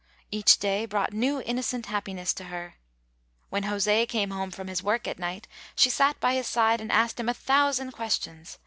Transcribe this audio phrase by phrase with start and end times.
[0.31, 2.73] Each day brought new innocent happiness to her.
[3.51, 6.91] When José came home from his work at night, she sat by his side and
[6.91, 8.57] asked him a thousand questions.